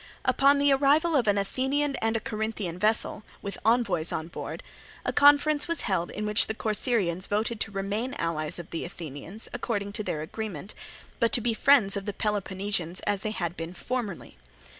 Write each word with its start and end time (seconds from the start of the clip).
Upon 0.25 0.57
the 0.57 0.71
arrival 0.73 1.15
of 1.15 1.27
an 1.27 1.37
Athenian 1.37 1.95
and 1.97 2.17
a 2.17 2.19
Corinthian 2.19 2.79
vessel, 2.79 3.21
with 3.43 3.59
envoys 3.63 4.11
on 4.11 4.29
board, 4.29 4.63
a 5.05 5.13
conference 5.13 5.67
was 5.67 5.81
held 5.81 6.09
in 6.09 6.25
which 6.25 6.47
the 6.47 6.55
Corcyraeans 6.55 7.27
voted 7.27 7.59
to 7.59 7.71
remain 7.71 8.15
allies 8.15 8.57
of 8.57 8.71
the 8.71 8.83
Athenians 8.83 9.47
according 9.53 9.91
to 9.93 10.03
their 10.03 10.23
agreement, 10.23 10.73
but 11.19 11.31
to 11.33 11.39
be 11.41 11.53
friends 11.53 11.95
of 11.95 12.07
the 12.07 12.13
Peloponnesians 12.13 12.99
as 13.01 13.21
they 13.21 13.29
had 13.29 13.55
been 13.55 13.75
formerly. 13.75 14.37